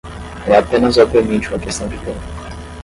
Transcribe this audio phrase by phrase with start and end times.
[0.47, 2.17] É apenas obviamente uma questão de tempo.